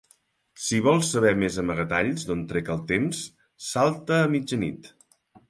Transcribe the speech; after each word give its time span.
Si 0.67 0.77
vols 0.85 1.11
saber 1.15 1.33
més 1.43 1.59
amagatalls 1.63 2.25
d'on 2.31 2.41
trec 2.53 2.73
el 2.77 2.81
temps, 2.93 3.21
salta 3.67 4.19
a 4.25 4.33
mitjanit. 4.35 4.93